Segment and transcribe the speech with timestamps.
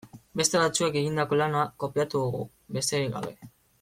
[0.39, 2.43] Beste batzuek egindako lana kopiatu dugu,
[2.79, 3.37] besterik gabe.